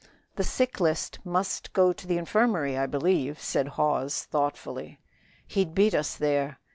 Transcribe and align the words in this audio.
"The 0.35 0.43
sick 0.43 0.79
list 0.79 1.19
must 1.23 1.73
go 1.73 1.93
to 1.93 2.07
the 2.07 2.17
infirmary, 2.17 2.75
I 2.75 2.87
believe," 2.87 3.39
said 3.39 3.67
Hawes, 3.67 4.23
thoughtfully. 4.23 4.99
"He'd 5.45 5.75
beat 5.75 5.93
us 5.93 6.15
there. 6.15 6.57